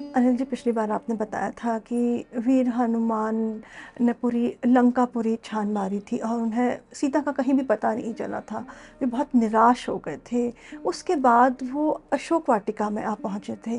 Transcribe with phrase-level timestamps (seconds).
[0.00, 3.62] अनिल जी पिछली बार आपने बताया था कि वीर हनुमान
[4.00, 8.14] ने पूरी लंका पूरी छान मारी थी और उन्हें सीता का कहीं भी पता नहीं
[8.14, 8.58] चला था।
[9.00, 10.52] वे बहुत निराश हो गए थे।
[10.84, 13.78] उसके बाद वो अशोक वाटिका में आ पहुँचे थे।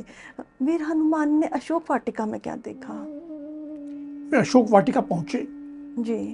[0.61, 2.93] वीर हनुमान ने अशोक वाटिका में क्या देखा?
[4.31, 5.47] वे अशोक वाटिका पहुँचे।
[5.99, 6.31] जी।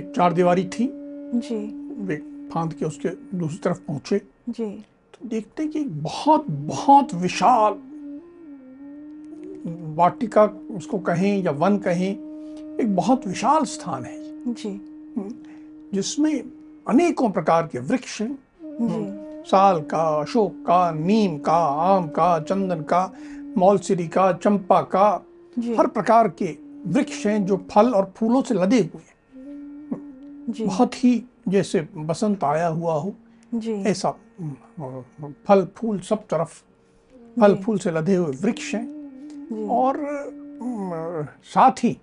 [0.00, 0.90] एक चार दीवारी थी।
[1.34, 2.16] जी। वे
[2.54, 7.72] फांद के उसके दूसरी तरफ़ पहुँचे। जी। तो देखते कि बहुत बहुत विशाल
[9.66, 12.10] वाटिका उसको कहें या वन कहें
[12.80, 14.80] एक बहुत विशाल स्थान है जी।
[15.94, 16.42] जिसमें
[16.88, 18.38] अनेकों प्रकार के वृक्ष हैं।
[19.46, 23.12] साल का अशोक का नीम का आम का चंदन का
[23.58, 25.24] मौलसिरी का चंपा का
[25.78, 26.56] हर प्रकार के
[26.86, 32.66] वृक्ष हैं जो फल और फूलों से लदे हुए हैं। बहुत ही जैसे बसंत आया
[32.66, 33.14] हुआ हो
[33.86, 34.10] ऐसा
[35.46, 36.62] फल फूल सब तरफ़
[37.40, 38.97] फल फूल से लदे हुए वृक्ष हैं।
[39.52, 39.96] और
[41.44, 41.96] साथ ही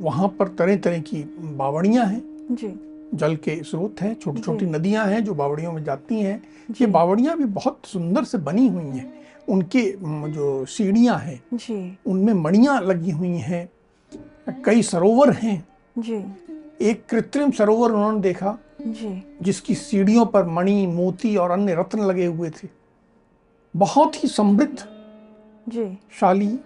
[0.00, 2.68] वहाँ पर तरह तरह की बावड़ियाँ हैं। जी।
[3.14, 6.42] जल के स्रोत हैं छोटी छोटी। नदियाँ हैं जो बावड़ियों में जाती हैं।
[6.80, 9.12] ये बावड़ियाँ भी बहुत सुंदर से बनी हुई हैं।
[9.48, 9.82] उनके
[10.32, 13.68] जो सीढ़ियाँ हैं उनमें मणियाँ लगी हुई हैं।
[14.64, 15.66] कई सरोवर हैं।
[15.98, 16.24] जी।
[16.80, 22.26] एक कृत्रिम सरोवर उन्होंने देखा जी। जिसकी सीढ़ियों पर मणि मोती और अन्य रत्न लगे
[22.26, 22.68] हुए थे।
[23.74, 24.78] बहुत ही समृद्ध
[25.68, 25.86] जी।
[26.20, 26.58] शाली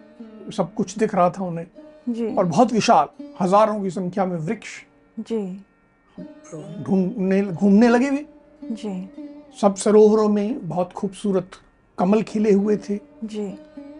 [0.56, 1.66] सब कुछ दिख रहा था उन्हें।
[2.08, 3.08] जी। और बहुत विशाल
[3.40, 4.68] हज़ारों की संख्या में वृक्ष।
[5.20, 5.64] जी।
[6.82, 8.24] ढूँढने घूमने लगे हुए
[8.62, 9.10] जी।
[9.60, 11.50] सब सरोवरों में बहुत खूबसूरत
[11.98, 13.52] कमल खिले हुए थे। जी।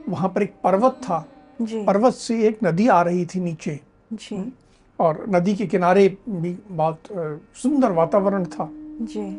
[0.09, 1.25] वहाँ पर एक पर्वत था।
[1.62, 3.78] जी। पर्वत से एक नदी आ रही थी नीचे।
[4.12, 4.53] जी।
[4.99, 7.03] और नदी के किनारे भी बहुत
[7.62, 8.69] सुंदर वातावरण था।
[9.03, 9.31] जी।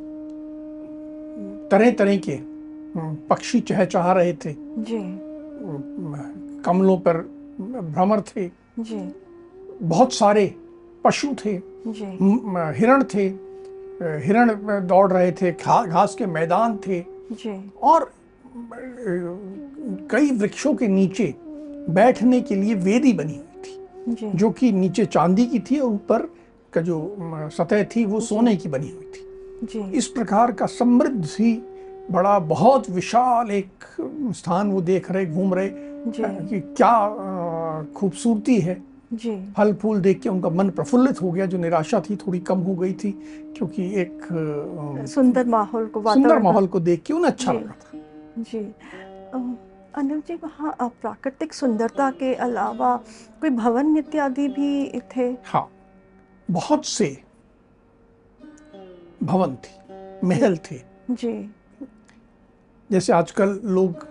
[1.70, 2.38] तरह तरह के
[3.28, 5.31] पक्षी चहचहा रहे थे। जी।
[6.66, 7.18] कमलों पर
[7.94, 8.48] भ्रमर थे।
[8.80, 9.16] जी।
[9.82, 10.56] बहुत सारे
[11.04, 11.54] पशु थे।
[12.80, 13.28] हिरण थे।
[14.26, 14.54] हिरण
[14.88, 17.00] दौड़ रहे थे। घास के मैदान थे।
[17.32, 18.12] जी। और
[20.12, 21.34] कई वृक्षों के नीचे
[21.90, 25.90] बैठने के लिए वेदी बनी हुई थी जी। जो कि नीचे चांदी की थी और
[25.90, 26.22] ऊपर
[26.74, 27.16] का जो
[27.52, 29.28] सतह थी वो सोने की बनी हुई थी।
[29.64, 31.54] जी। इस प्रकार का समृद्ध ही
[32.12, 33.86] बड़ा बहुत विशाल एक
[34.36, 35.70] स्थान वो देख रहे घूम रहे
[36.10, 36.94] कि क्या
[37.96, 38.82] खूबसूरती है।
[39.14, 42.60] जी। फल फूल देख के उनका मन प्रफुल्लित हो गया जो निराशा थी थोड़ी कम
[42.60, 43.12] हो गई थी
[43.58, 44.28] क्योंकि एक
[45.10, 48.00] सुंदर माहौल को सुंदर माहौल को देख के उन्हें अच्छा। लगा था।
[48.40, 48.60] जी।
[49.96, 52.96] अनिल जी वहाँ प्राकृतिक सुंदरता के अलावा
[53.42, 55.30] कोई भवन इत्यादि भी थे?
[55.46, 55.70] हाँ
[56.50, 57.18] बहुत से
[59.24, 60.78] भवन थे महल थे।
[61.12, 61.34] जी।
[62.92, 64.08] जैसे आजकल लोग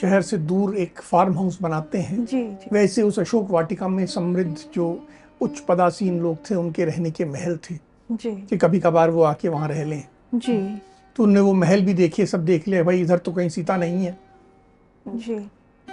[0.00, 4.06] शहर से दूर एक फार्म हाउस बनाते हैं जी जी। वैसे उस अशोक वाटिका में
[4.06, 5.06] समृद्ध जो
[5.40, 7.74] उच्च पदासीन लोग थे उनके रहने के महल थे।
[8.12, 10.04] जी। कि कभी कभार वो आके वहाँ रह लें।
[10.34, 10.82] जी।
[11.16, 14.04] तो उनने वो महल भी देखे सब देख लिया भाई इधर तो कहीं सीता नहीं
[14.06, 14.18] है।
[15.08, 15.50] जी।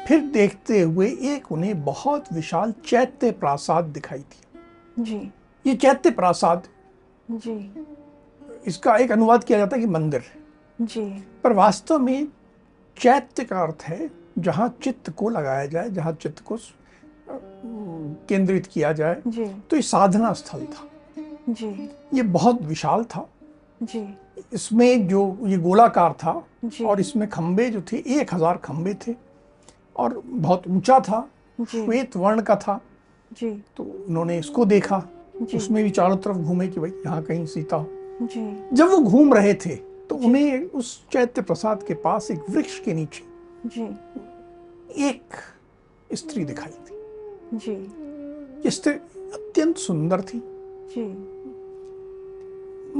[0.07, 5.31] फिर देखते हुए एक उन्हें बहुत विशाल चैत्य प्रासाद दिखाई दिया। जी।
[5.65, 6.63] ये चैत्य प्रासाद
[7.31, 7.73] जी।
[8.67, 10.21] इसका एक अनुवाद किया जाता है कि मंदिर।
[10.79, 11.03] जी।
[11.43, 12.27] पर वास्तव में
[12.97, 16.57] चैत्य का अर्थ है जहाँ चित्त को लगाया जाए जहाँ चित्त को
[18.29, 20.87] केंद्रित किया जाए। जी। तो ये साधना स्थल था।
[21.49, 23.27] जी। ये बहुत विशाल था।
[23.83, 24.07] जी।
[24.53, 26.31] इसमें जो ये गोलाकार था
[26.85, 29.15] और इसमें खंबे जो थे एक हज़ार खंबे थे
[29.95, 31.27] और बहुत ऊँचा था
[31.59, 32.79] श्वेत वर्ण का था।
[33.31, 35.03] जी। तो उन्होंने इसको देखा।
[35.55, 37.87] उसमें भी चारों तरफ़ घूमे कि भाई यहाँ कहीं सीता हो।
[38.21, 39.75] जी। जब वो घूम रहे थे
[40.09, 43.23] तो उन्हें उस चैत्य प्रसाद के पास एक वृक्ष के नीचे
[43.69, 43.83] जी।
[45.05, 45.21] एक
[46.13, 46.99] स्त्री दिखाई दी।
[47.57, 50.41] जी। स्त्री अत्यंत सुंदर थी।
[50.95, 51.33] जी।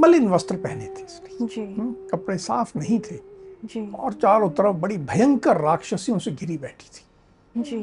[0.00, 3.16] मलिन वस्त्र पहने थे इसने। जी। हम्म, कपड़े साफ़ नहीं थे।
[3.64, 7.78] जी। और चारों तरफ़ बड़ी भयंकर राक्षसियों से घिरी बैठी थी। जी।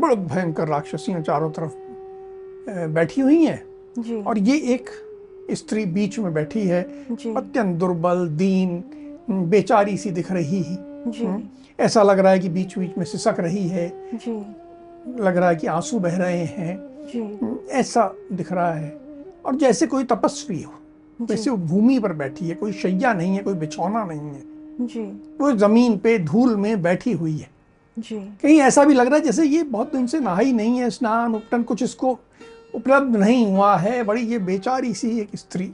[0.00, 1.72] बड़ी भयंकर राक्षसियाँ चारों तरफ़
[2.92, 3.64] बैठी हुई हैं।
[3.98, 4.90] जी। और ये एक
[5.50, 6.82] स्त्री बीच में बैठी है
[7.36, 8.84] अत्यंत दुर्बल दीन
[9.30, 11.42] बेचारी सी दिख रही है।
[11.80, 14.32] ऐसा लग रहा है कि बीच बीच में सिसक रही है। जी।
[15.22, 19.00] लग रहा है कि आँसू बह रहे हैं। ऐसा दिख रहा है।
[19.44, 20.72] और जैसे कोई तपस्वी हो
[21.20, 24.42] वैसे वो भूमि पर बैठी है कोई शैया नहीं है कोई बिछौना नहीं है।
[24.80, 25.00] जी।
[25.40, 27.50] वो ज़मीन पे धूल में बैठी हुई है।
[27.98, 30.90] जी। कहीं ऐसा भी लग रहा है जैसे ये बहुत दिन से नहाई नहीं है
[30.90, 32.18] स्नान उपटन कुछ इसको
[32.74, 35.72] उपलब्ध नहीं हुआ है बड़ी ये बेचारी सी एक स्त्री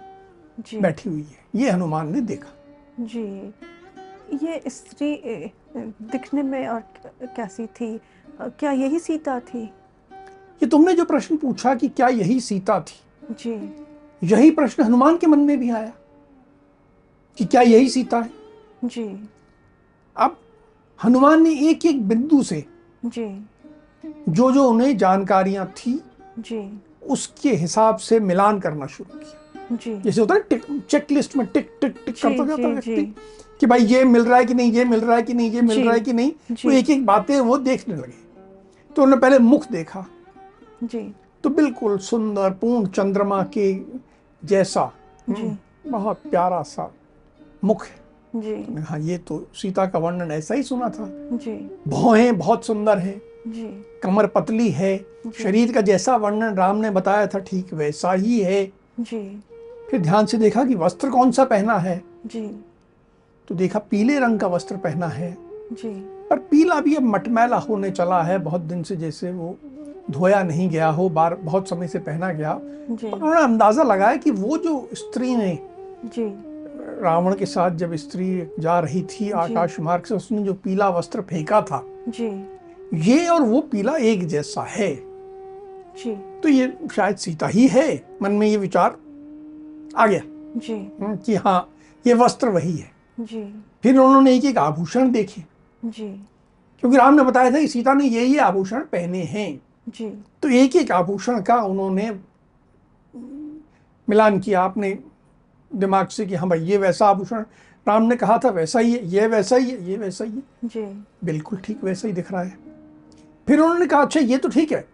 [0.60, 2.52] जी। बैठी हुई है। ये हनुमान ने देखा।
[3.00, 3.54] जी।
[4.46, 5.14] ये स्त्री
[5.76, 6.82] दिखने में और
[7.36, 8.00] कैसी थी?
[8.40, 9.62] क्या यही सीता थी?
[10.62, 13.54] ये तुमने जो प्रश्न पूछा कि क्या यही सीता थी जी।
[14.22, 15.92] यही प्रश्न हनुमान के मन में भी आया
[17.38, 18.30] कि क्या यही सीता है?
[18.84, 19.28] जी।
[20.16, 20.36] अब
[21.04, 22.64] हनुमान ने एक एक बिंदु से
[23.04, 23.46] जी।
[24.28, 26.00] जो जो उन्हें जानकारियाँ थी
[26.38, 31.46] जी। उसके हिसाब से मिलान करना शुरू किया। जी। जैसे होता है चेक लिस्ट में
[31.46, 33.14] टिक टिक टिक करता जाता है व्यक्ति
[33.60, 35.60] कि भाई ये मिल रहा है कि नहीं ये मिल रहा है कि नहीं ये
[35.60, 36.32] मिल रहा है कि नहीं।
[36.64, 38.22] वो एक एक बातें वो देखने लगे।
[38.96, 40.06] तो उन्होंने पहले मुख देखा।
[40.84, 41.14] जी।
[41.44, 43.72] तो बिल्कुल सुंदर पूर्ण चंद्रमा के
[44.44, 44.92] जैसा
[45.30, 45.56] जी।
[45.90, 46.94] बहुत प्यारा सा
[47.64, 48.02] मुख है।
[48.36, 52.98] जी। हाँ ये तो सीता का वर्णन ऐसा ही सुना था। जी। भौहें बहुत सुंदर
[52.98, 54.96] है। जी। कमर पतली है।
[55.38, 58.64] शरीर का जैसा वर्णन राम ने बताया था ठीक वैसा ही है।
[59.00, 59.42] जी।
[59.90, 62.46] फिर ध्यान से देखा कि वस्त्र कौन सा पहना है। जी।
[63.48, 65.36] तो देखा पीले रंग का वस्त्र पहना है।
[65.72, 65.88] जी।
[66.30, 69.56] पर पीला भी अब मटमैला होने चला है। बहुत दिन से जैसे वो
[70.10, 74.56] धोया नहीं गया हो बार बहुत समय से पहना गया। उन्होंने अंदाज़ा लगाया कि वो
[74.58, 75.58] जो स्त्री ने
[76.04, 76.24] जी।
[77.02, 81.20] रावण के साथ जब स्त्री जा रही थी आकाश मार्ग से उसने जो पीला वस्त्र
[81.20, 82.28] फेंका था जी।
[82.94, 84.94] ये और वो पीला एक जैसा है।
[85.96, 88.96] जी। तो ये शायद सीता ही है मन में ये विचार
[89.96, 90.20] आ गया।
[90.56, 91.74] जी। हम्म, कि हाँ
[92.06, 92.90] ये वस्त्र वही है।
[93.20, 95.44] जी। फिर उन्होंने एक एक आभूषण देखे।
[95.84, 96.08] जी।
[96.80, 100.48] क्योंकि राम ने बताया था कि सीता ने ये ये आभूषण पहने हैं। जी। तो
[100.48, 102.10] एक एक आभूषण का उन्होंने
[104.08, 104.98] मिलान किया अपने
[105.74, 107.44] दिमाग से कि हाँ भाई ये वैसा आभूषण।
[107.88, 110.42] राम ने कहा था वैसा ही है ये वैसा ही है ये वैसा ही है।
[110.64, 112.73] जी। बिल्कुल ठीक वैसा ही दिख रहा है।
[113.46, 114.86] फिर उन्होंने कहा अच्छा ये तो ठीक है।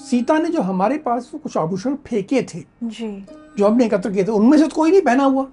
[0.00, 3.08] सीता ने जो हमारे पास वो कुछ आभूषण फेंके थे जी।
[3.58, 5.46] जो हमने एकत्र किए थे उनमें से तो कोई नहीं पहना हुआ।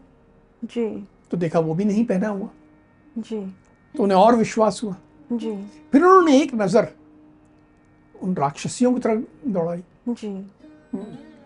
[0.63, 0.87] जी।
[1.31, 2.49] तो देखा वो भी नहीं पहना हुआ।
[3.17, 3.39] जी।
[3.95, 4.95] तो उन्हें और विश्वास हुआ।
[5.29, 5.51] जी।
[5.91, 6.87] फिर उन्होंने एक नज़र
[8.15, 10.51] उन राक्षसियों की तरफ़ दौड़ाई। जी।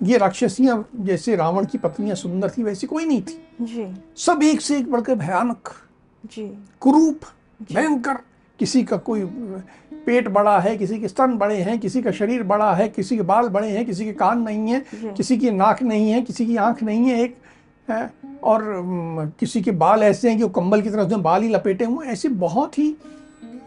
[0.03, 3.85] ये राक्षसियाँ जैसे रावण की पत्नियाँ सुंदर थी वैसी कोई नहीं थी। जी।
[4.17, 5.69] सब एक से एक बढ़कर भयानक
[6.25, 6.47] जी।
[6.81, 7.25] कुरूप
[7.71, 8.17] भयंकर
[8.59, 9.23] किसी का कोई
[10.05, 13.21] पेट बड़ा है किसी के स्तन बड़े हैं किसी का शरीर बड़ा है किसी के
[13.21, 14.83] बाल बड़े हैं किसी के कान नहीं है
[15.17, 17.37] किसी की नाक नहीं है किसी की आँख नहीं है एक
[17.87, 18.13] है,
[18.43, 18.63] और
[19.39, 22.07] किसी के बाल ऐसे हैं कि वो कंबल की तरह उसमें बाल ही लपेटे हुए।
[22.07, 22.95] ऐसी बहुत ही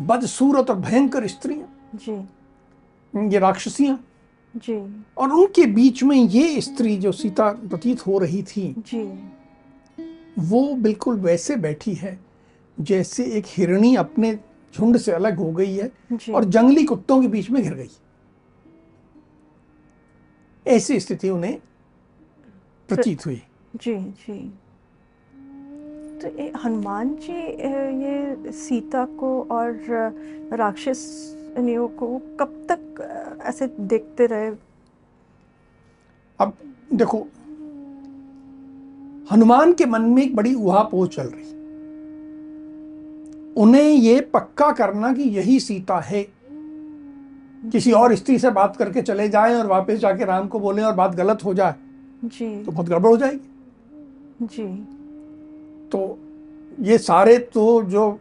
[0.03, 3.99] बदसूरत और भयंकर स्त्रियाँ। जी। ये राक्षसियाँ।
[4.57, 4.77] जी।
[5.19, 9.03] और उनके बीच में ये स्त्री जो सीता प्रतीत हो रही थी जी।
[10.39, 12.19] वो बिल्कुल वैसे बैठी है
[12.79, 14.39] जैसे एक हिरणी अपने
[14.77, 15.91] झुंड से अलग हो गई है
[16.35, 17.91] और जंगली कुत्तों के बीच में घिर गई।
[20.67, 21.59] ऐसी स्थिति उन्हें
[22.89, 23.43] प्रतीत हुई।
[23.77, 24.39] जी जी।
[26.23, 26.29] तो
[26.59, 27.33] हनुमान जी
[28.03, 29.81] ये सीता को और
[30.53, 31.03] राक्षस
[31.59, 32.07] को
[32.41, 34.51] कब तक ऐसे देखते रहे?
[36.41, 36.53] अब
[36.95, 37.27] देखो
[39.31, 41.56] हनुमान के मन में एक बड़ी उहापोह चल रही।
[43.57, 46.27] उन्हें ये पक्का करना कि यही सीता है।
[47.73, 50.93] किसी और स्त्री से बात करके चले जाएँ और वापस जाके राम को बोले और
[50.93, 51.75] बात गलत हो जाए
[52.25, 54.67] जी। तो बहुत गड़बड़ हो जाएगी। जी।
[55.89, 56.19] तो
[56.81, 58.21] ये सारे तो जो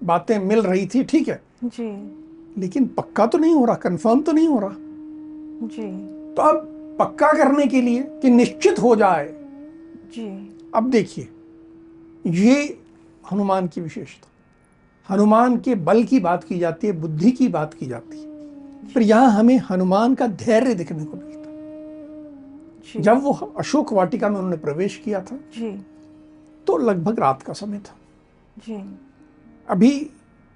[0.00, 1.88] बातें मिल रही थी ठीक है। जी।
[2.60, 4.76] लेकिन पक्का तो नहीं हो रहा कंफर्म तो नहीं हो रहा।
[5.68, 5.90] जी।
[6.34, 9.28] तो अब पक्का करने के लिए कि निश्चित हो जाए
[10.14, 10.28] जी।
[10.74, 11.28] अब देखिए
[12.26, 12.78] ये
[13.32, 14.28] हनुमान की विशेषता।
[15.10, 18.24] हनुमान के बल की बात की जाती है बुद्धि की बात की जाती है।
[18.94, 24.36] पर यहाँ हमें हनुमान का धैर्य दिखने को मिलता है। जब वो अशोक वाटिका में
[24.36, 25.70] उन्होंने प्रवेश किया था जी।
[26.66, 27.96] तो लगभग रात का समय था।
[28.58, 28.98] जी।
[29.68, 30.10] अभी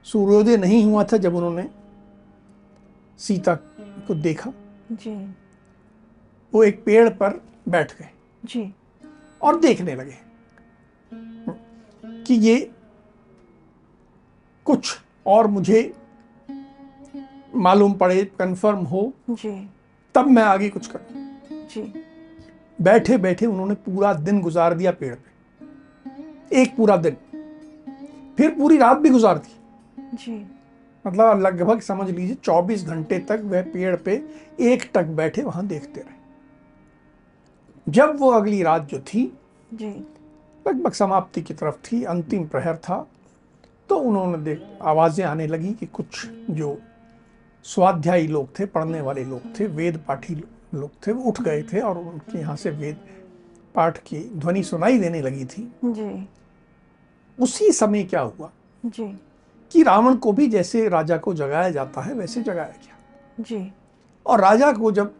[0.04, 1.68] सूर्योदय नहीं हुआ था जब उन्होंने
[3.18, 3.54] सीता
[4.08, 4.52] को देखा।
[4.92, 5.34] जी।
[6.54, 8.08] वो एक पेड़ पर बैठ गए
[8.44, 8.74] जी।
[9.42, 10.16] और देखने लगे
[12.24, 12.70] कि ये
[14.68, 15.80] कुछ और मुझे
[17.54, 19.70] मालूम पड़े कंफर्म हो जी।
[20.14, 21.82] तब मैं आगे कुछ करूँ जी।
[22.80, 27.16] बैठे बैठे उन्होंने पूरा दिन गुजार दिया पेड़ पे। एक पूरा दिन।
[28.36, 29.56] फिर पूरी रात भी गुजार दी।
[30.14, 30.46] जी।
[31.06, 34.22] मतलब लगभग समझ लीजिए 24 घंटे तक वह पेड़ पे
[34.60, 36.16] एक टक बैठे वहाँ देखते रहे।
[37.88, 39.38] जब वो अगली रात जो थी
[39.74, 40.06] जी।
[40.68, 43.06] लगभग समाप्ति की तरफ़ थी अंतिम प्रहर था
[43.88, 46.78] तो उन्होंने देख आवाज़ें आने लगी कि कुछ जो
[47.62, 50.34] स्वाध्यायी लोग थे पढ़ने वाले लोग थे वेद पाठी
[50.74, 52.96] लोग थे वो उठ गए थे और उनके यहाँ से वेद
[53.74, 56.28] पाठ की ध्वनि सुनाई देने लगी थी। जी।
[57.38, 58.50] उसी समय क्या हुआ?
[58.86, 59.18] जी।
[59.72, 62.96] कि रावण को भी जैसे राजा को जगाया जाता है वैसे जगाया गया।
[63.40, 63.72] जी।
[64.26, 65.14] और राजा को जब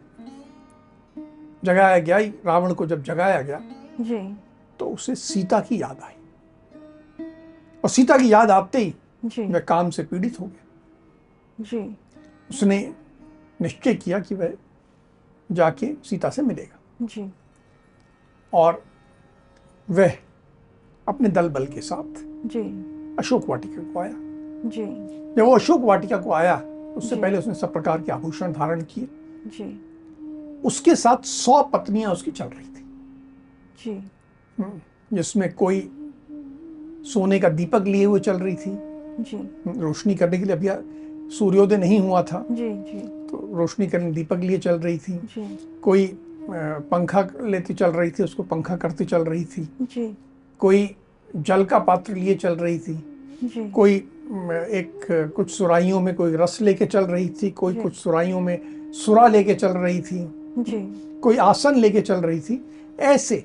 [1.65, 3.61] जगाया गया रावण को जब जगाया गया
[4.01, 4.37] जी।
[4.79, 6.13] तो उसे सीता की याद आई।
[7.83, 8.95] और सीता की याद आते ही
[9.25, 10.65] जी। वह काम से पीड़ित हो गया।
[11.63, 11.97] जी।
[12.49, 12.93] उसने
[13.61, 14.53] निश्चय किया कि वह
[15.51, 17.31] जाके सीता से मिलेगा। जी।
[18.53, 18.83] और
[19.89, 20.13] वह
[21.07, 22.61] अपने दल बल के साथ जी।
[23.19, 24.13] अशोक वाटिका को आया।
[24.69, 24.85] जी।
[25.35, 26.55] जब वो अशोक वाटिका को आया
[26.97, 29.07] उससे पहले उसने सब प्रकार के आभूषण धारण किए।
[29.45, 29.85] जी।
[30.61, 32.85] उसके साथ सौ पत्नियाँ उसकी चल रही थी।
[33.83, 34.11] जी।
[35.13, 35.98] जिसमें कोई
[37.05, 38.71] सोने का दीपक लिए हुए चल रही थी।
[39.19, 39.37] जी।
[39.79, 40.69] रोशनी करने के लिए अभी
[41.29, 45.57] सूर्योदय नहीं हुआ था। जी जी। तो रोशनी करने दीपक लिए चल रही थी। जी।
[45.81, 46.05] कोई
[46.91, 50.13] पंखा लेती चल रही थी उसको पंखा करती चल रही थी। जी।
[50.59, 50.89] कोई
[51.35, 52.93] जल का पात्र लिए चल रही थी।
[53.43, 58.41] जी। कोई एक कुछ सुराइयों में कोई रस लेके चल रही थी कोई। कुछ सुराइयों
[58.41, 60.19] में सुरा लेके चल रही थी।
[60.59, 60.81] जी।
[61.21, 62.63] कोई आसन लेके चल रही थी।
[62.99, 63.43] ऐसे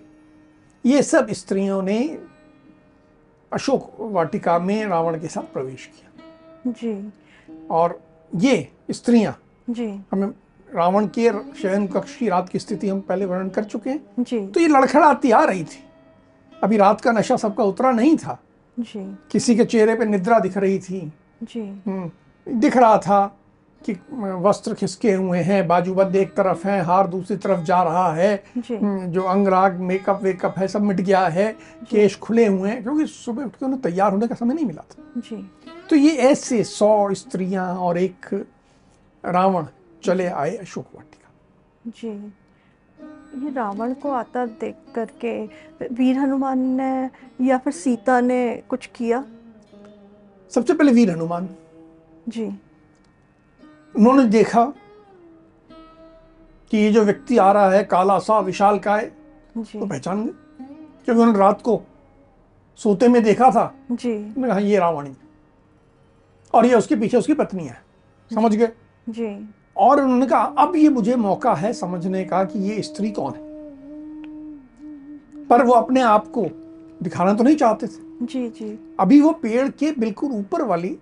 [0.84, 1.98] ये सब स्त्रियों ने
[3.54, 7.12] अशोक वाटिका में रावण के साथ प्रवेश किया। जी।
[7.70, 8.00] और
[8.34, 9.38] ये स्त्रियाँ
[9.70, 10.26] जी। हमें
[10.74, 11.30] रावण के
[11.62, 14.68] शयन कक्ष की रात की स्थिति हम पहले वर्णन कर चुके हैं। जी। तो ये
[14.68, 15.84] लड़खड़ाती आ रही थी।
[16.62, 18.42] अभी रात का नशा सबका उतरा नहीं था।
[18.80, 22.10] जी। किसी के चेहरे पे निद्रा दिख रही थी। जी। हम्म,
[22.60, 23.38] दिख रहा था।
[23.84, 23.92] कि
[24.42, 29.22] वस्त्र खिसके हुए हैं बाजूबंद एक तरफ़ है हार दूसरी तरफ़ जा रहा है जो।
[29.22, 31.50] अंगराग मेकअप वेकअप है सब मिट गया है
[31.90, 34.84] केश खुले हुए हैं क्योंकि सुबह उठ के उन्हें तैयार होने का समय नहीं मिला
[34.90, 35.36] था। जी।
[35.90, 38.34] तो ये ऐसे सौ स्त्रियाँ और एक
[39.24, 39.66] रावण
[40.04, 41.30] चले आए अशोक वाटिका।
[41.90, 42.08] जी।
[43.44, 45.32] ये रावण को आता देख करके
[45.94, 47.10] वीर हनुमान ने
[47.46, 49.24] या फिर सीता ने कुछ किया?
[50.52, 51.48] सबसे पहले वीर हनुमान।
[52.28, 52.46] जी।
[53.96, 54.72] उन्होंने देखा
[56.70, 59.12] कि ये जो व्यक्ति आ रहा है काला सा विशाल काय
[59.58, 60.32] जी। तो पहचान गए
[61.04, 61.82] क्योंकि उन्होंने रात को
[62.76, 65.16] सोते में देखा था। जी। उन्होंने कहा ये रावण है।
[66.54, 67.82] और ये उसके पीछे उसकी पत्नी है।
[68.34, 68.72] समझ गए?
[69.08, 73.32] जी। और उन्होंने कहा अब ये मुझे मौका है समझने का कि ये स्त्री कौन
[73.32, 73.40] है?
[75.46, 76.46] पर वो अपने आप को
[77.02, 80.98] दिखाना तो नहीं चाहते थे। जी जी। अभी वो पेड़ के बिल्कुल ऊपर वाली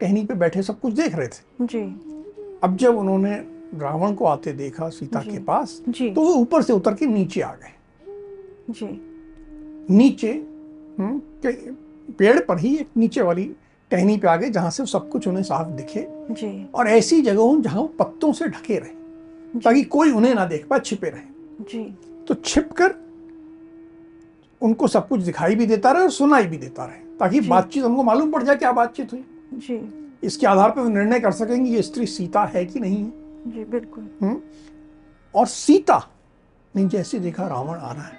[0.00, 2.08] टहनी पे बैठे सब कुछ देख रहे थे। जी।
[2.64, 3.34] अब जब उन्होंने
[3.74, 5.82] रावण को आते देखा सीता के पास
[6.14, 7.72] तो वो ऊपर से उतर के नीचे आ गए।
[8.70, 9.08] जी।
[9.94, 10.32] नीचे
[10.98, 11.74] हम्म, के-
[12.18, 13.52] पेड़ पर ही एक नीचे वाली
[13.90, 17.60] टहनी पे आ गए जहाँ से सब कुछ उन्हें साफ़ दिखे। जी। और ऐसी जगहों
[17.60, 19.02] जहाँ वो पत्तों से ढके रहे
[19.60, 22.94] ताकि कोई उन्हें ना देख पाए छिपे रहे। जी। तो छिप कर
[24.62, 28.02] उनको सब कुछ दिखाई भी देता रहे और सुनाई भी देता रहे ताकि बातचीत उनको
[28.02, 31.82] मालूम पड़ जाए क्या बातचीत हुई। जी। इसके आधार पर वो निर्णय कर सकेंगे ये
[31.82, 33.10] स्त्री सीता है कि नहीं है।
[33.46, 34.40] जी बिल्कुल। हम्म?
[35.34, 35.98] और सीता
[36.74, 38.18] ने जैसे देखा रावण आ रहा है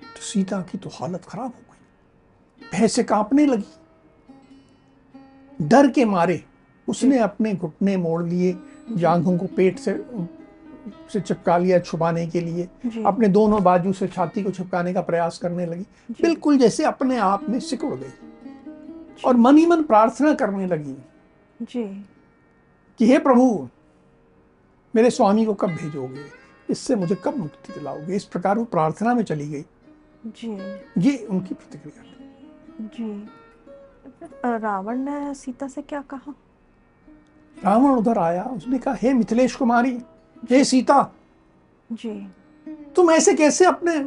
[0.00, 3.64] तो सीता की तो हालत खराब हो गई। भय से कांपने लगी।
[5.60, 6.42] डर के मारे
[6.88, 8.56] उसने अपने घुटने मोड़ लिए
[8.92, 9.92] जांघों को पेट से
[11.12, 12.68] से चिपका लिया छुपाने के लिए।
[13.06, 15.86] अपने दोनों बाजू से छाती को छिपकाने का प्रयास करने लगी।
[16.22, 18.29] बिल्कुल जैसे अपने आप में सिकुड़ गई।
[19.24, 20.96] और मन ही मन प्रार्थना करने लगी।
[21.62, 22.06] जी।
[22.98, 23.68] कि हे प्रभु
[24.96, 26.24] मेरे स्वामी को कब भेजोगे?
[26.70, 28.16] इससे मुझे कब मुक्ति दिलाओगे?
[28.16, 29.64] इस प्रकार वो प्रार्थना में चली गई।
[30.26, 30.52] जी।
[30.98, 32.16] ये उनकी प्रतिक्रिया थी।
[32.80, 33.28] जी।
[34.44, 36.34] रावण ने सीता से क्या कहा?
[37.64, 40.02] रावण उधर आया उसने कहा हे मिथिलेश कुमारी
[40.50, 41.12] हे सीता
[41.92, 42.28] जी।
[42.96, 43.98] तुम ऐसे कैसे अपने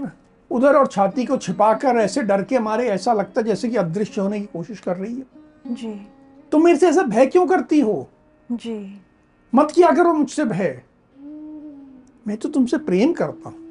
[0.54, 4.22] उधर और छाती को छिपाकर ऐसे डर के मारे ऐसा लगता है जैसे कि अदृश्य
[4.22, 5.94] होने की कोशिश कर रही है। जी।
[6.52, 8.08] तुम मेरे से ऐसा भय क्यों करती हो?
[8.52, 9.02] जी।
[9.54, 10.82] मत किया करो मुझसे भय।
[12.28, 13.62] मैं तो तुमसे प्रेम करता हूँ।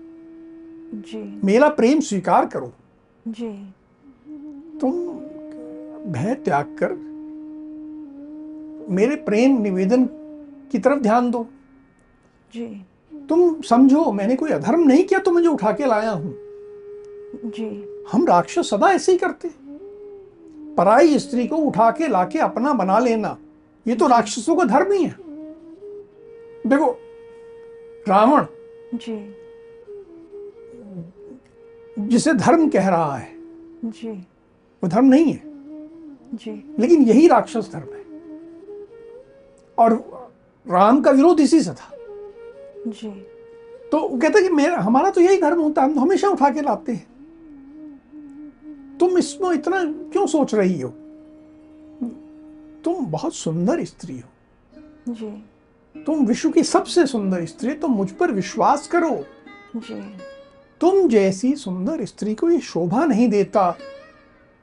[1.02, 2.72] जी। मेरा प्रेम स्वीकार करो।
[3.28, 3.50] जी।
[4.80, 4.92] तुम
[6.12, 6.92] भय त्याग कर
[8.90, 10.04] मेरे प्रेम निवेदन
[10.72, 11.46] की तरफ़ ध्यान दो।
[12.54, 12.66] जी।
[13.28, 16.34] तुम समझो मैंने कोई अधर्म नहीं किया तो मुझे उठा के लाया हूँ।
[17.34, 19.50] जी। हम राक्षस सदा ऐसे ही करते
[20.76, 23.36] पराई स्त्री को उठा के लाके अपना बना लेना
[23.86, 25.16] ये तो राक्षसों का धर्म ही है।
[26.66, 26.90] देखो
[28.08, 28.46] रावण
[28.94, 29.34] जी।
[32.08, 33.34] जिसे धर्म कह रहा है
[33.84, 34.10] जी।
[34.82, 35.42] वो धर्म नहीं है।
[36.34, 38.02] जी। लेकिन यही राक्षस धर्म है।
[39.78, 39.92] और
[40.66, 41.90] राम का विरोध इसी से था।
[42.86, 43.10] जी।
[43.92, 46.50] तो वो कहता कि मेरा हमारा तो यही धर्म होता है हम तो हमेशा उठा
[46.50, 47.11] के लाते हैं।
[49.02, 50.88] तुम इसमें इतना क्यों सोच रही हो?
[52.84, 55.44] तुम बहुत सुंदर स्त्री हो। जी।
[56.02, 59.24] तुम विश्व की सबसे सुंदर स्त्री तुम मुझ पर विश्वास करो।
[59.76, 60.18] जी।
[60.80, 63.76] तुम जैसी सुंदर स्त्री को ये शोभा नहीं देता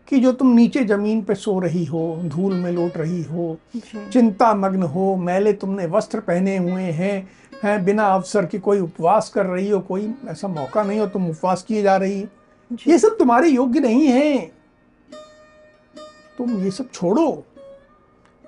[0.07, 3.57] कि जो तुम नीचे ज़मीन पे सो रही हो धूल में लौट रही हो
[3.95, 7.29] चिंता मग्न हो मैले तुमने वस्त्र पहने हुए हैं
[7.63, 11.29] हैं बिना अवसर के कोई उपवास कर रही हो कोई ऐसा मौका नहीं हो तुम
[11.29, 12.38] उपवास किए जा रही। हो
[12.87, 14.51] ये सब तुम्हारे योग्य नहीं है।
[16.37, 17.45] तुम ये सब छोड़ो।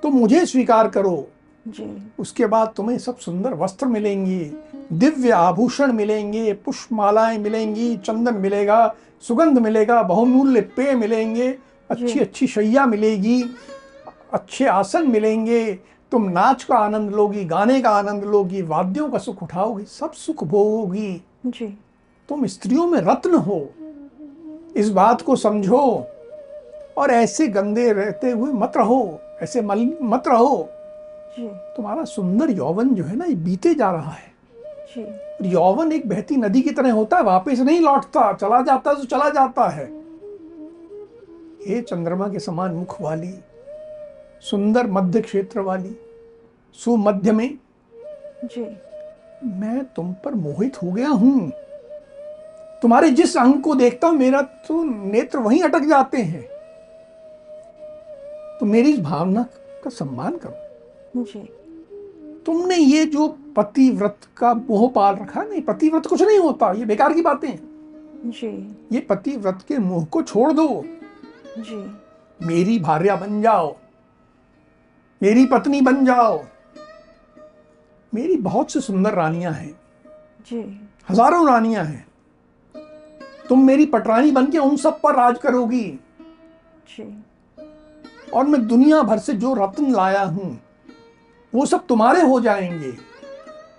[0.03, 1.27] तुम मुझे स्वीकार करो।
[1.67, 4.51] जी। उसके बाद तुम्हें सब सुंदर वस्त्र मिलेंगे
[4.93, 11.57] दिव्य आभूषण मिलेंगे पुष्पमालाएँ मिलेंगी चंदन मिलेगा सुगंध मिलेगा बहुमूल्य पेय मिलेंगे
[11.89, 13.43] अच्छी अच्छी शैया मिलेगी
[14.33, 15.73] अच्छे आसन मिलेंगे
[16.11, 20.43] तुम नाच का आनंद लोगी गाने का आनंद लोगी वाद्यों का सुख उठाओगी सब सुख
[20.43, 21.77] भोगोगी। जी।
[22.29, 23.73] तुम स्त्रियों में रत्न हो।
[24.75, 25.81] इस बात को समझो
[26.97, 30.69] और ऐसे गंदे रहते हुए मत रहो ऐसे मल मत रहो।
[31.37, 34.31] जी। तुम्हारा सुंदर यौवन जो है ना ये बीते जा रहा है।
[34.95, 39.03] जी। यौवन एक बहती नदी की तरह होता है वापस नहीं लौटता चला जाता तो
[39.03, 39.85] चला जाता है।
[41.67, 43.33] हे चंद्रमा के समान मुख वाली
[44.41, 45.95] सुंदर मध्य क्षेत्र वाली
[46.79, 47.49] सुमध्य में
[48.45, 48.61] जी।
[49.59, 51.51] मैं तुम पर मोहित हो गया हूँ।
[52.81, 56.41] तुम्हारे जिस अंग को देखता हूँ मेरा तो नेत्र वहीं अटक जाते हैं।
[58.59, 59.45] तो मेरी इस भावना
[59.83, 61.39] का सम्मान करो। जी।
[62.45, 67.13] तुमने ये जो पतिव्रत का मोह पाल रखा नहीं पतिव्रत कुछ नहीं होता ये बेकार
[67.13, 68.47] की बातें हैं। जी।
[68.91, 70.67] ये पतिव्रत के मोह को छोड़ दो।
[71.57, 71.83] जी।
[72.39, 73.75] मेरी भार्या बन जाओ।
[75.21, 76.43] मेरी पत्नी बन जाओ।
[78.13, 79.71] मेरी बहुत सी सुंदर रानियाँ हैं।
[80.47, 80.61] जी।
[81.09, 82.05] हज़ारों रानियाँ हैं।
[83.51, 85.99] तुम मेरी पटरानी बन के उन सब पर राज करोगी।
[86.89, 87.23] जी।
[88.33, 90.59] और मैं दुनिया भर से जो रत्न लाया हूँ
[91.53, 92.91] वो सब तुम्हारे हो जाएँगे।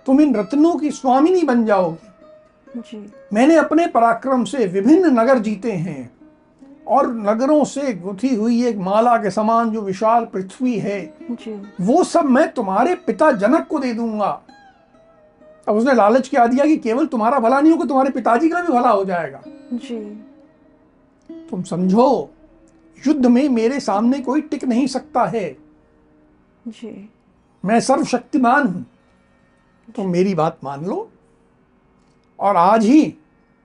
[0.05, 5.71] तुम इन रत्नों की स्वामिनी बन जाओगी। जी। मैंने अपने पराक्रम से विभिन्न नगर जीते
[5.71, 6.11] हैं
[6.87, 12.03] और नगरों से गुथी हुई एक माला के समान जो विशाल पृथ्वी है जी। वो
[12.03, 14.41] सब मैं तुम्हारे पिता जनक को दे दूँगा।
[15.67, 18.67] अब उसने लालच क्या दिया कि केवल तुम्हारा भला नहीं होगा तुम्हारे पिताजी का भी
[18.67, 19.41] भला हो जाएगा।
[19.73, 20.25] जी।
[21.49, 22.33] तुम समझो
[23.07, 25.57] युद्ध में मेरे सामने कोई टिक नहीं सकता है।
[26.67, 27.09] जी।
[27.65, 28.85] मैं सर्वशक्तिमान हूँ।
[29.95, 31.09] तुम मेरी बात मान लो।
[32.39, 33.05] और आज ही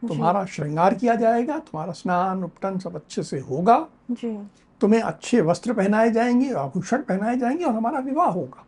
[0.08, 4.48] तुम्हारा श्रृंगार किया जाएगा तुम्हारा स्नान उपटन सब अच्छे से होगा। जी।
[4.80, 8.66] तुम्हें अच्छे वस्त्र पहनाए जाएँगे आभूषण पहनाए जाएँगे और हमारा विवाह होगा।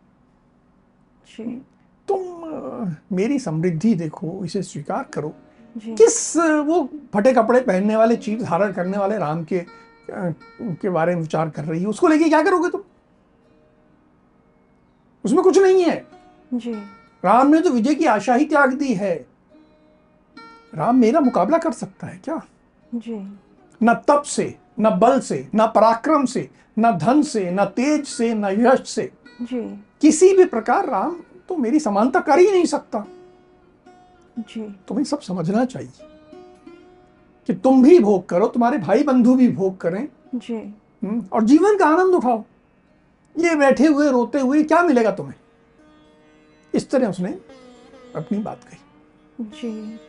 [1.27, 1.65] जी।
[2.11, 5.33] तुम मेरी समृद्धि देखो इसे स्वीकार करो।
[5.75, 9.65] किस वो फटे कपड़े पहनने वाले चीज़ धारण करने वाले राम के
[10.11, 11.87] के बारे में विचार कर रही है?
[11.87, 12.81] उसको लेके क्या करोगे तुम?
[15.23, 16.05] उसमें कुछ नहीं है।
[16.53, 16.73] जी।
[17.23, 19.13] राम ने तो विजय की आशा ही त्याग दी है।
[20.75, 22.41] राम मेरा मुकाबला कर सकता है क्या?
[22.95, 23.15] जी।
[23.81, 28.33] न तप से न बल से न पराक्रम से न धन से न तेज से
[28.33, 29.61] न यश से। जी।
[30.01, 31.15] किसी भी प्रकार राम
[31.51, 33.05] तो मेरी समानता कर ही नहीं सकता।
[34.39, 35.91] जी। तुम्हें सब समझना चाहिए
[37.47, 40.55] कि तुम भी भोग करो तुम्हारे भाई बंधु भी भोग करें। जी।
[41.03, 42.43] हम्म, और जीवन का आनंद उठाओ।
[43.37, 45.33] ये बैठे हुए रोते हुए क्या मिलेगा तुम्हें?
[46.73, 47.41] इस तरह उसने
[48.15, 49.99] अपनी बात कही। जी।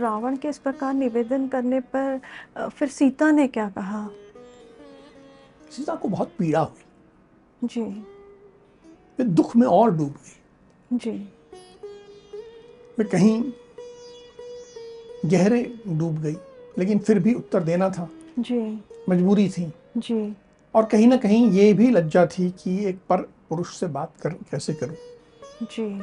[0.00, 2.20] रावण के इस प्रकार निवेदन करने पर
[2.58, 4.08] फिर सीता ने क्या कहा?
[5.70, 6.82] सीता को बहुत पीड़ा हुई।
[7.68, 8.06] जी।
[9.18, 10.40] वे दुख में और डूब गई।
[10.94, 11.10] जी।
[12.98, 13.52] वे कहीं
[15.26, 16.36] गहरे डूब गई
[16.78, 20.36] लेकिन फिर भी उत्तर देना था। जी। मजबूरी थी। जी।
[20.74, 24.30] और कहीं ना कहीं ये भी लज्जा थी कि एक पर पुरुष से बात कर
[24.30, 24.96] कैसे करूँ?
[25.62, 26.00] जी।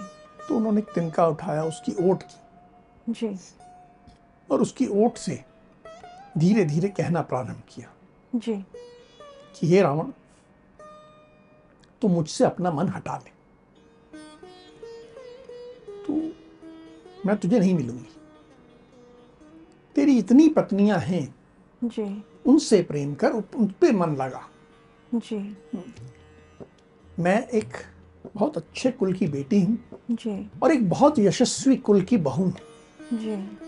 [0.48, 3.40] तो उन्होंने तिनका उठाया उसकी ओट की। जी।
[4.52, 5.44] और उसकी ओट से
[6.38, 7.94] धीरे धीरे कहना प्रारंभ किया
[8.36, 8.66] जी।
[9.60, 10.12] कि हे रावण
[12.02, 13.41] तू मुझसे अपना मन हटा ले।
[17.26, 18.10] मैं तुझे नहीं मिलूँगी।
[19.96, 21.36] तेरी इतनी पत्नियाँ हैं।
[21.84, 24.42] जी। उनसे प्रेम कर उन पे मन लगा।
[25.16, 25.58] जी।
[27.20, 27.68] मैं एक
[28.36, 29.78] बहुत अच्छे कुल की बेटी हूँ।
[30.64, 32.54] और एक बहुत यशस्वी कुल की बहू हूँ।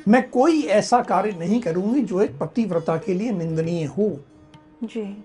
[0.07, 4.19] मैं कोई ऐसा कार्य नहीं करूँगी जो एक पतिव्रता के लिए निंदनीय हो।
[4.83, 5.23] जी।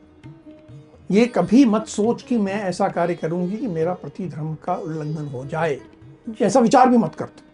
[1.11, 5.27] ये कभी मत सोच कि मैं ऐसा कार्य करूँगी कि मेरा पति धर्म का उल्लंघन
[5.27, 5.81] हो जाए।
[6.43, 7.48] ऐसा विचार भी मत कर तुम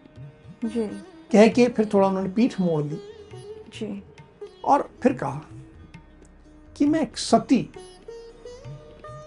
[0.61, 0.85] जी।
[1.31, 2.99] कह के फिर थोड़ा उन्होंने पीठ मोड़ ली।
[3.79, 4.03] जी।
[4.65, 5.41] और फिर कहा
[6.75, 7.69] कि मैं एक सती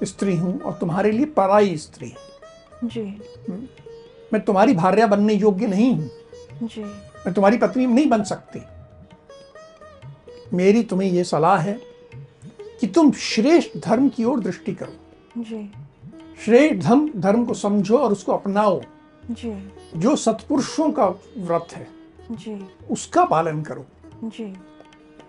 [0.04, 2.12] स्त्री हूँ और तुम्हारे लिए पराई स्त्री
[2.84, 3.02] जी।
[4.32, 6.10] मैं तुम्हारी भार्या बनने योग्य नहीं हूँ।
[6.62, 8.60] जी। मैं तुम्हारी पत्नी नहीं बन सकती।
[10.56, 11.80] मेरी तुम्हें यह सलाह है
[12.80, 15.70] कि तुम श्रेष्ठ धर्म की ओर दृष्टि करो। जी।
[16.44, 18.80] श्रेष्ठ धर्म धर्म को समझो और उसको अपनाओ।
[19.30, 21.06] जी। जो सत्पुरुषों का
[21.38, 21.88] व्रत है
[22.30, 23.86] जी। उसका पालन करो।
[24.24, 24.56] जी।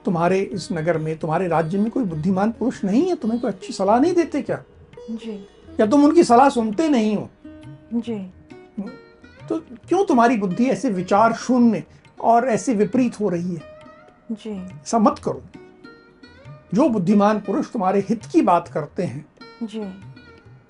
[0.05, 3.73] तुम्हारे इस नगर में तुम्हारे राज्य में कोई बुद्धिमान पुरुष नहीं है तुम्हें कोई अच्छी
[3.73, 4.63] सलाह नहीं देते क्या?
[5.11, 5.47] जी।
[5.79, 7.29] या तुम उनकी सलाह सुनते नहीं हो?
[7.93, 8.31] जी।
[9.49, 11.83] तो क्यों तुम्हारी बुद्धि ऐसे विचार शून्य
[12.21, 13.61] और ऐसे विपरीत हो रही है?
[14.31, 15.41] जी। ऐसा मत करो।
[16.73, 19.25] जो बुद्धिमान पुरुष तुम्हारे हित की बात करते हैं
[19.63, 19.81] जी।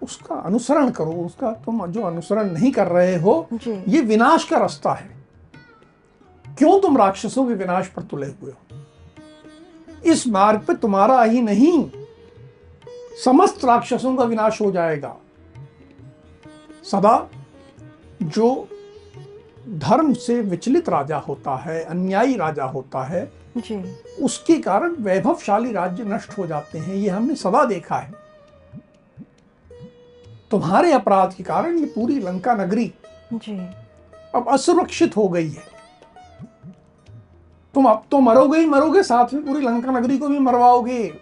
[0.01, 4.93] उसका अनुसरण करो उसका तुम जो अनुसरण नहीं कर रहे हो ये विनाश का रास्ता
[4.93, 5.17] है।
[6.45, 8.77] क्यों तुम राक्षसों के विनाश पर तुले हुए हो?
[10.05, 11.89] इस मार्ग पे तुम्हारा ही नहीं
[13.25, 15.15] समस्त राक्षसों का विनाश हो जाएगा।
[16.83, 17.29] सदा
[18.23, 18.67] जो
[19.69, 23.75] धर्म से विचलित राजा होता है अन्यायी राजा होता है जी।
[24.21, 28.28] उसके कारण वैभवशाली राज्य नष्ट हो जाते हैं ये हमने सदा देखा है।
[30.51, 32.93] तुम्हारे अपराध के कारण ये पूरी लंका नगरी
[33.33, 33.57] जी।
[34.35, 35.67] अब असुरक्षित हो गई है।
[37.73, 41.13] तुम अब तो मरोगे ही मरोगे साथ में पूरी लंका नगरी को भी मरवाओगे।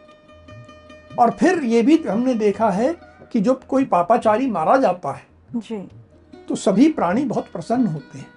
[1.20, 2.96] और फिर ये भी हमने देखा है
[3.32, 5.78] कि जब कोई पापाचारी मारा जाता है जी।
[6.50, 8.28] तो सभी प्राणी बहुत प्रसन्न होते हैं।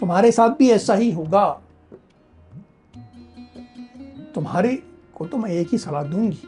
[0.00, 1.60] तुम्हारे साथ भी ऐसा ही होगा।
[4.34, 4.82] तुम्हारे
[5.14, 6.38] को तो मैं एक ही सलाह दूँगी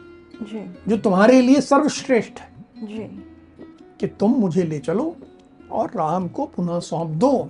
[0.41, 2.50] जी। जो तुम्हारे लिए सर्वश्रेष्ठ है।
[2.83, 3.03] जी।
[3.99, 5.15] कि तुम मुझे ले चलो
[5.71, 7.49] और राम को पुनः सौंप दो।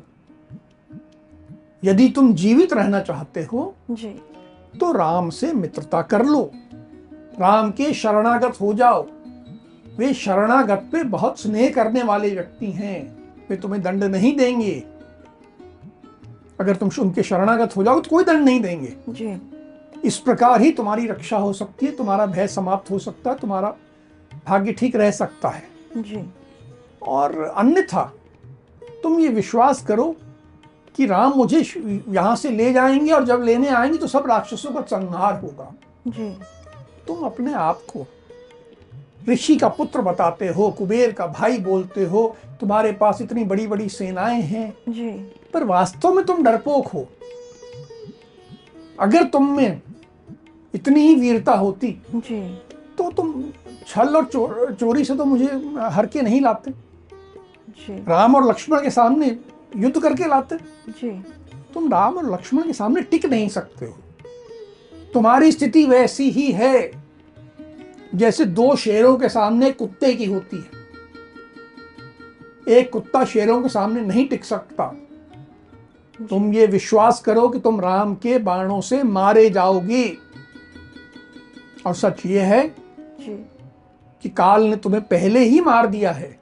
[1.83, 4.09] यदि तुम जीवित रहना चाहते हो जी।
[4.79, 6.51] तो राम से मित्रता कर लो।
[7.39, 9.07] राम के शरणागत हो जाओ।
[9.97, 14.83] वे शरणागत पे बहुत स्नेह करने वाले व्यक्ति हैं। वे तुम्हें दंड नहीं देंगे।
[16.59, 19.51] अगर तुम उनके शरणागत हो जाओ तो कोई दंड नहीं देंगे। जी।
[20.03, 23.75] इस प्रकार ही तुम्हारी रक्षा हो सकती है तुम्हारा भय समाप्त हो सकता है तुम्हारा
[24.45, 25.63] भाग्य ठीक रह सकता है।
[25.97, 26.23] जी।
[27.01, 28.03] और अन्यथा
[29.03, 30.15] तुम ये विश्वास करो
[30.95, 31.59] कि राम मुझे
[32.09, 35.71] यहाँ से ले जाएँगे और जब लेने आएँगे तो सब राक्षसों का संहार होगा।
[36.07, 36.29] जी।
[37.07, 38.05] तुम अपने आप को
[39.29, 43.89] ऋषि का पुत्र बताते हो कुबेर का भाई बोलते हो तुम्हारे पास इतनी बड़ी बड़ी
[43.89, 45.09] सेनाएँ हैं। जी।
[45.53, 47.07] पर वास्तव में तुम डरपोक हो।
[48.99, 49.81] अगर तुम में
[50.73, 52.41] इतनी ही वीरता होती जी।
[52.97, 53.31] तो तुम
[53.87, 55.45] छल और चो, चोरी से तो मुझे
[55.79, 59.37] हर के नहीं लाते। जी। राम और लक्ष्मण के सामने
[59.77, 60.55] युद्ध करके लाते।
[60.89, 61.11] जी।
[61.73, 63.97] तुम राम और लक्ष्मण के सामने टिक नहीं सकते हो।
[65.13, 67.03] तुम्हारी स्थिति वैसी ही है
[68.15, 70.81] जैसे दो शेरों के सामने कुत्ते की होती है।
[72.77, 74.85] एक कुत्ता शेरों के सामने नहीं टिक सकता।
[76.29, 80.17] तुम ये विश्वास करो कि तुम राम के बाणों से मारे जाओगी।
[81.85, 82.67] और सच ये है
[83.19, 83.45] जी।
[84.23, 86.39] कि काल ने तुम्हें पहले ही मार दिया है।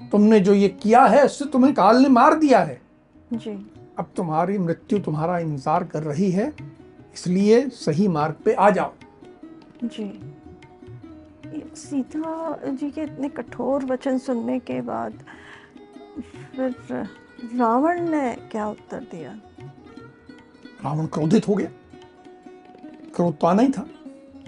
[0.00, 2.80] तुमने जो ये किया है उससे तुम्हें काल ने मार दिया है।
[3.32, 3.50] जी।
[3.98, 6.52] अब तुम्हारी मृत्यु तुम्हारा इंतज़ार कर रही है
[7.14, 8.92] इसलिए सही मार्ग पे आ जाओ।
[9.84, 10.12] जी।
[11.76, 15.12] सीता जी के इतने कठोर वचन सुनने के बाद
[16.56, 16.74] फिर
[17.54, 19.30] रावण ने क्या उत्तर दिया?
[20.84, 21.70] रावण क्रोधित हो गया।
[23.14, 23.86] क्रोध तो आना ही था।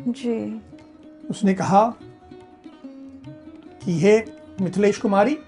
[0.00, 0.60] जी।
[1.30, 1.84] उसने कहा
[3.84, 4.18] कि हे
[4.60, 5.38] मिथिलेश कुमारी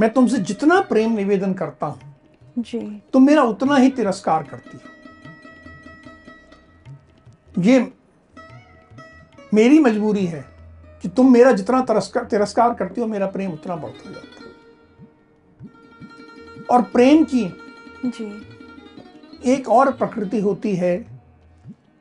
[0.00, 2.14] मैं तुमसे जितना प्रेम निवेदन करता हूँ
[2.58, 2.78] जी।
[3.12, 4.88] तुम मेरा उतना ही तिरस्कार करती हो।
[7.62, 7.92] ये
[9.54, 10.44] मेरी मजबूरी है
[11.02, 14.50] कि तुम मेरा जितना तिरस्कार तिरस्कार करती हो मेरा प्रेम उतना बढ़ता जाता है।
[16.70, 17.44] और प्रेम की
[18.04, 18.46] जी।
[19.52, 20.96] एक और प्रकृति होती है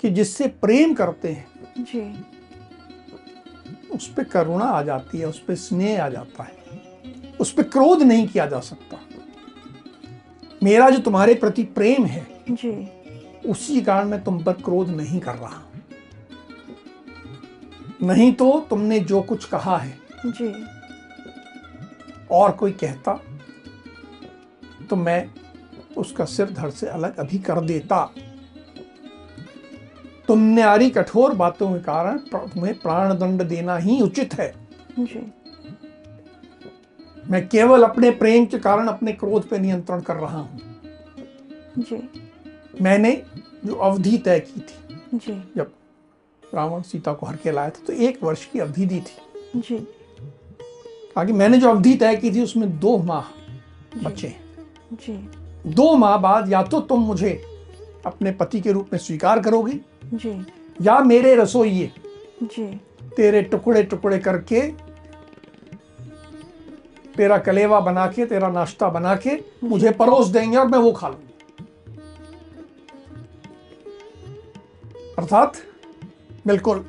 [0.02, 2.02] कि जिससे प्रेम करते हैं जी।
[3.92, 6.60] उस पर करुणा आ जाती है उस पर स्नेह आ जाता है
[7.40, 8.98] उस पर क्रोध नहीं किया जा सकता।
[10.64, 12.72] मेरा जो तुम्हारे प्रति प्रेम है जी।
[13.50, 15.62] उसी कारण मैं तुम पर क्रोध नहीं कर रहा।
[18.04, 20.54] नहीं तो तुमने जो कुछ कहा है जी।
[22.32, 23.20] और कोई कहता
[24.90, 25.30] तो मैं
[25.98, 28.04] उसका सिर धड़ से अलग अभी कर देता।
[30.32, 34.54] तुमने आरी कठोर बातों के कारण तुम्हें प्राण दंड देना ही उचित है।
[35.00, 35.20] जी।
[37.24, 40.60] मैं केवल अपने प्रेम के कारण अपने क्रोध पर नियंत्रण कर रहा हूँ।
[41.80, 42.00] जी।
[42.82, 43.12] मैंने
[43.66, 45.72] जो अवधि तय की थी जी। जब
[46.44, 49.86] रावण सीता को हर के लाया था तो एक वर्ष की अवधि दी थी। जी।
[51.18, 53.32] आगे मैंने जो अवधि तय की थी उसमें दो माह
[54.04, 54.36] बचे।
[54.94, 55.14] जी।
[55.68, 57.42] दो माह बाद या तो तुम मुझे
[58.06, 59.82] अपने पति के रूप में स्वीकार करोगी
[60.14, 60.32] जी।
[60.82, 61.92] या मेरे रसोइये
[62.44, 62.66] जी।
[63.16, 64.62] तेरे टुकड़े टुकड़े करके
[67.16, 71.08] तेरा कलेवा बना के तेरा नाश्ता बना के मुझे परोस देंगे और मैं वो खा
[71.08, 71.28] लूँगा।
[75.18, 75.58] अर्थात
[76.48, 76.86] बिल्कुल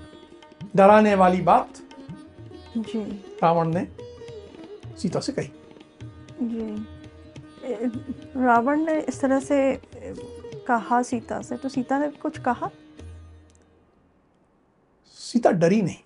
[0.76, 1.78] डराने वाली बात
[2.78, 3.00] जी।
[3.42, 3.86] रावण ने
[4.98, 5.50] सीता से कही।
[6.42, 6.86] जी।
[8.36, 9.58] रावण ने इस तरह से
[10.66, 12.70] कहा सीता से तो सीता ने कुछ कहा?
[15.32, 15.96] सीता डरी नहीं।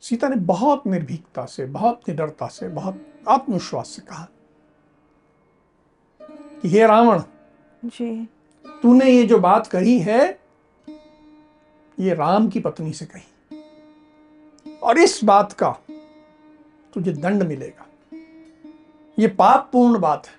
[0.00, 4.28] सीता ने बहुत निर्भीकता से बहुत निडरता से बहुत आत्मविश्वास से कहा
[6.62, 7.22] कि हे रावण
[7.84, 8.28] जी।
[8.82, 10.40] तूने ये जो बात कही है
[11.98, 13.58] ये राम की पत्नी से कही।
[14.82, 15.70] और इस बात का
[16.94, 17.86] तुझे दंड मिलेगा।
[19.18, 20.34] ये पाप पूर्ण बात है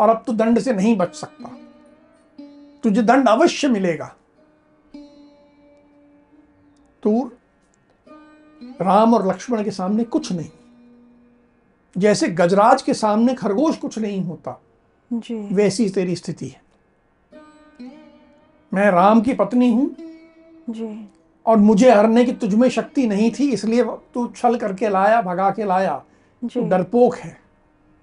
[0.00, 1.56] और अब तू दंड से नहीं बच सकता।
[2.82, 4.16] तुझे दंड अवश्य मिलेगा।
[7.02, 7.30] तू
[8.80, 10.48] राम और लक्ष्मण के सामने कुछ नहीं।
[11.96, 14.60] जैसे गजराज के सामने खरगोश कुछ नहीं होता
[15.10, 16.60] जी। वैसी तेरी स्थिति है।
[18.72, 19.94] मैं राम की पत्नी हूँ
[20.70, 21.08] जी।
[21.46, 23.84] और मुझे हरने की तुझमें शक्ति नहीं थी इसलिए
[24.14, 26.02] तू छल करके लाया भगा के लाया।
[26.42, 27.36] तू डरपोक है।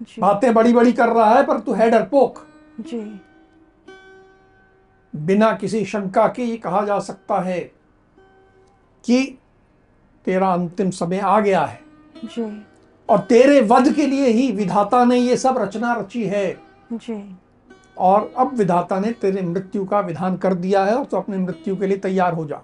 [0.01, 2.45] जी। बातें बड़ी बड़ी कर रहा है पर तू है डरपोक।
[2.79, 2.99] जी।
[5.13, 7.59] बिना किसी शंका के ये कहा जा सकता है
[9.07, 9.23] कि
[10.25, 11.79] तेरा अंतिम समय आ गया है।
[12.25, 12.45] जी।
[13.09, 16.47] और तेरे वध के लिए ही विधाता ने ये सब रचना रची है।
[16.93, 17.37] जी।
[17.97, 21.75] और अब विधाता ने तेरे मृत्यु का विधान कर दिया है और तो अपने मृत्यु
[21.75, 22.61] के लिए तैयार हो जा।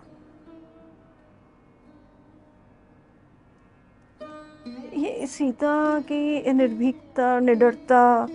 [4.97, 8.27] ये सीता की निर्भीकता निडरता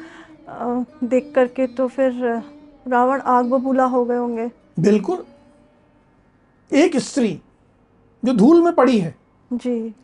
[1.05, 2.13] देख करके तो फिर
[2.89, 5.25] रावण आग बबूला हो गए होंगे। बिल्कुल।
[6.71, 7.41] एक स्त्री
[8.23, 9.15] जो धूल में पड़ी है
[9.53, 9.95] जी।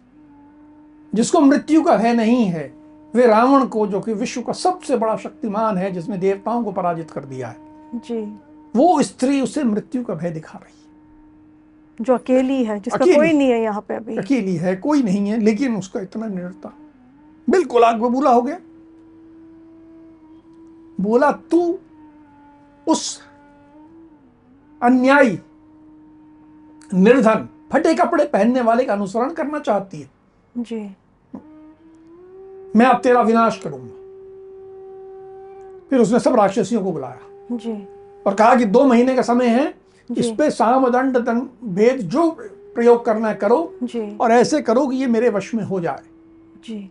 [1.15, 2.73] जिसको मृत्यु का भय नहीं है
[3.15, 7.11] वे रावण को जो कि विश्व का सबसे बड़ा शक्तिमान है जिसने देवताओं को पराजित
[7.11, 7.57] कर दिया है
[7.95, 8.23] जी।
[8.77, 10.83] वो स्त्री उसे मृत्यु का भय दिखा रही है।
[12.01, 15.29] जो अकेली है जिसका अकेली। कोई नहीं है यहाँ पे अभी। अकेली है कोई नहीं
[15.29, 16.73] है लेकिन उसका इतना निडरता
[17.49, 18.59] बिल्कुल आग बबूला हो गया।
[21.01, 21.79] बोला तू
[22.87, 23.21] उस
[24.83, 25.39] अन्यायी
[26.95, 30.11] निर्धन फटे कपड़े पहनने वाले का अनुसरण करना चाहती है।
[30.59, 30.77] जी।
[32.79, 34.03] मैं अब तेरा विनाश करूँगा।
[35.91, 37.73] फिर उसने सब राक्षसियों को बुलाया जी।
[38.27, 39.75] और कहा कि दो महीने का समय है
[40.11, 42.31] इस पे सामदंड दंड भेद जो
[42.75, 46.03] प्रयोग करना है करो जी। और ऐसे करो कि ये मेरे वश में हो जाए।
[46.67, 46.91] जी।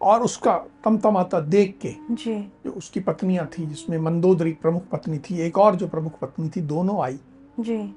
[0.00, 5.40] और उसका तमतमाता देख के जी। जो उसकी पत्नियाँ थी जिसमें मंदोदरी प्रमुख पत्नी थी
[5.40, 7.18] एक और जो प्रमुख पत्नी थी दोनों आई।
[7.60, 7.96] जी।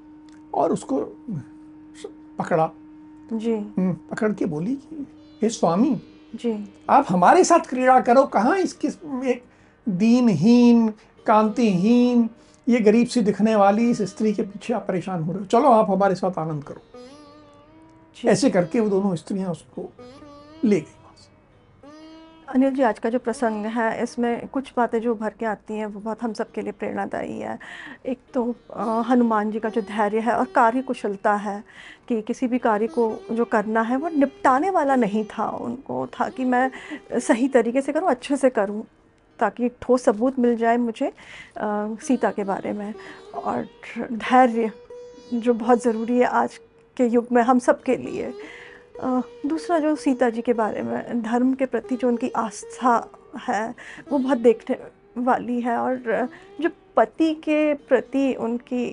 [0.54, 1.00] और उसको
[2.38, 2.70] पकड़ा।
[3.32, 5.06] जी। हम्म, पकड़ के बोली कि
[5.42, 6.02] हे स्वामी
[6.34, 8.88] जी। आप हमारे साथ क्रीड़ा करो। कहाँ इसके
[9.30, 9.42] एक
[9.88, 10.88] दीनहीन
[11.26, 12.30] कांतिहीन
[12.68, 15.46] ये गरीब सी दिखने वाली इस स्त्री के पीछे आप परेशान हो रहे हो?
[15.46, 16.82] चलो आप हमारे साथ आनंद करो।
[18.28, 19.92] ऐसे करके वो दोनों स्त्रियाँ उसको
[20.64, 21.01] ले गई।
[22.54, 25.86] अनिल जी आज का जो प्रसंग है इसमें कुछ बातें जो उभर के आती हैं
[25.86, 27.58] वो बहुत हम सब के लिए प्रेरणादायी है।
[28.06, 28.42] एक तो
[29.08, 31.62] हनुमान जी का जो धैर्य है और कार्य कुशलता है
[32.08, 36.28] कि किसी भी कार्य को जो करना है वो निपटाने वाला नहीं था उनको था
[36.28, 36.70] कि मैं
[37.18, 38.84] सही तरीके से करूँ अच्छे से करूँ
[39.38, 41.12] ताकि ठोस सबूत मिल जाए मुझे अ,
[42.06, 42.92] सीता के बारे में।
[43.34, 43.66] और
[44.12, 44.70] धैर्य
[45.34, 46.60] जो बहुत ज़रूरी है आज
[46.96, 48.32] के युग में हम सब के लिए।
[48.94, 52.96] दूसरा जो सीता जी के बारे में, धर्म के प्रति जो उनकी आस्था
[53.40, 53.74] है,
[54.10, 54.76] वो बहुत देखने
[55.18, 56.28] वाली है और
[56.60, 58.84] जो पति के प्रति उनकी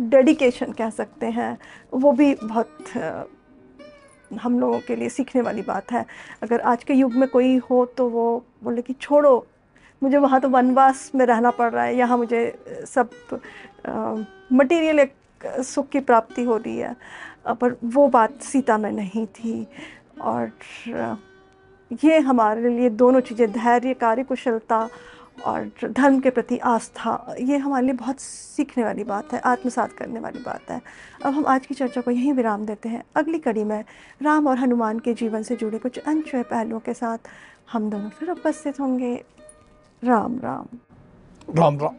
[0.00, 1.56] डेडिकेशन कह सकते हैं,
[1.92, 2.78] वो भी बहुत
[4.30, 6.04] हम लोगों के लिए सीखने वाली बात है।
[6.42, 9.46] अगर आज के युग में कोई हो तो वो बोले कि छोड़ो,
[10.02, 13.10] मुझे वहाँ तो वनवास में रहना पड़ रहा है, यहाँ मुझे सब
[14.52, 15.06] मटेरियल
[15.40, 16.94] सुख की प्राप्ति हो रही है।
[17.46, 19.66] पर वो बात सीता में नहीं थी।
[20.20, 20.50] और
[22.04, 24.88] ये हमारे लिए दोनों चीज़ें, धैर्य कार्य कुशलता
[25.46, 30.20] और धर्म के प्रति आस्था, ये हमारे लिए बहुत सीखने वाली बात है, आत्मसात करने
[30.20, 30.80] वाली बात है।
[31.24, 33.84] अब हम आज की चर्चा को यहीं विराम देते हैं। अगली कड़ी में
[34.22, 37.18] राम और हनुमान के जीवन से जुड़े कुछ अनछुए पहलुओं के साथ
[37.72, 39.14] हम दोनों फिर उपस्थित होंगे।
[40.04, 40.78] राम राम।
[41.58, 41.94] राम राम।